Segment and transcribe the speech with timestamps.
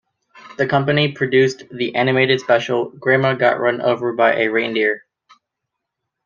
[0.57, 5.05] The company produced the animated special "Grandma Got Run Over by a Reindeer".